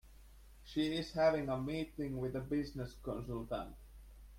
She 0.63 0.95
is 0.95 1.11
having 1.11 1.47
a 1.47 1.59
meeting 1.61 2.17
with 2.17 2.35
a 2.35 2.39
business 2.39 2.95
consultant. 3.03 3.75